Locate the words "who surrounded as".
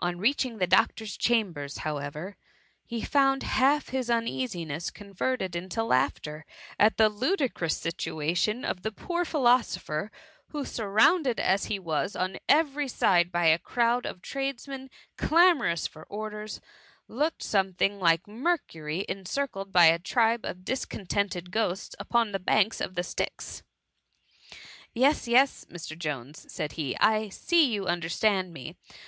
10.48-11.66